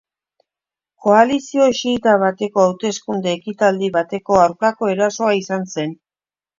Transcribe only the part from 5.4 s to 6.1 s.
izan zen.